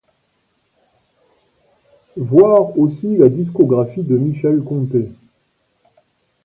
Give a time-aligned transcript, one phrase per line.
[2.17, 5.11] Voir aussi la discographie de Michel Conte.